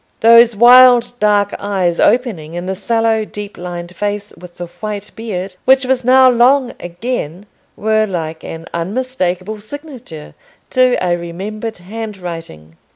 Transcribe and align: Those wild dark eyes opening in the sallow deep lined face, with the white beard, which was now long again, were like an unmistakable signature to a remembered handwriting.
Those 0.21 0.55
wild 0.55 1.13
dark 1.19 1.53
eyes 1.59 1.99
opening 1.99 2.55
in 2.55 2.65
the 2.65 2.73
sallow 2.73 3.23
deep 3.23 3.55
lined 3.55 3.95
face, 3.95 4.33
with 4.35 4.57
the 4.57 4.65
white 4.65 5.11
beard, 5.15 5.57
which 5.65 5.85
was 5.85 6.03
now 6.03 6.27
long 6.27 6.73
again, 6.79 7.45
were 7.77 8.07
like 8.07 8.43
an 8.43 8.65
unmistakable 8.73 9.59
signature 9.59 10.33
to 10.71 10.97
a 11.05 11.15
remembered 11.17 11.77
handwriting. 11.77 12.77